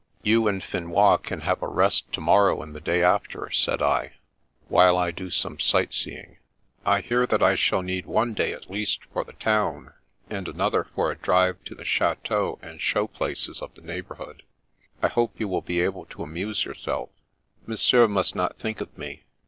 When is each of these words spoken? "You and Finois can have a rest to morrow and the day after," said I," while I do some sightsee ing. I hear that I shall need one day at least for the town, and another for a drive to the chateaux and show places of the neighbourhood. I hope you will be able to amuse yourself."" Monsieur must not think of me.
"You 0.33 0.47
and 0.47 0.63
Finois 0.63 1.17
can 1.21 1.41
have 1.41 1.61
a 1.61 1.67
rest 1.67 2.11
to 2.13 2.21
morrow 2.21 2.63
and 2.63 2.75
the 2.75 2.79
day 2.81 3.03
after," 3.03 3.51
said 3.51 3.83
I," 3.83 4.13
while 4.67 4.97
I 4.97 5.11
do 5.11 5.29
some 5.29 5.57
sightsee 5.59 6.17
ing. 6.17 6.37
I 6.83 7.01
hear 7.01 7.27
that 7.27 7.43
I 7.43 7.53
shall 7.53 7.83
need 7.83 8.07
one 8.07 8.33
day 8.33 8.51
at 8.51 8.67
least 8.67 9.01
for 9.13 9.23
the 9.23 9.33
town, 9.33 9.93
and 10.27 10.47
another 10.47 10.85
for 10.85 11.11
a 11.11 11.15
drive 11.15 11.63
to 11.65 11.75
the 11.75 11.85
chateaux 11.85 12.57
and 12.63 12.81
show 12.81 13.05
places 13.05 13.61
of 13.61 13.75
the 13.75 13.83
neighbourhood. 13.83 14.41
I 15.03 15.07
hope 15.07 15.39
you 15.39 15.47
will 15.47 15.61
be 15.61 15.81
able 15.81 16.05
to 16.07 16.23
amuse 16.23 16.65
yourself."" 16.65 17.09
Monsieur 17.67 18.07
must 18.07 18.33
not 18.35 18.57
think 18.57 18.81
of 18.81 18.97
me. 18.97 19.25